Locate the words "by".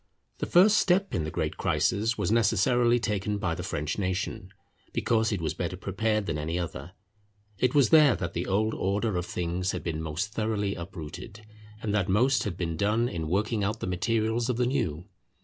3.37-3.53